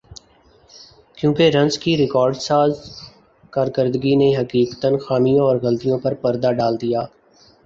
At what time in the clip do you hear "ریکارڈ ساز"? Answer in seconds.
1.97-2.71